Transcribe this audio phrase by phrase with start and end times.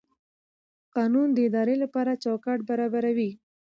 [0.95, 3.31] قانون د ادارې لپاره چوکاټ برابروي.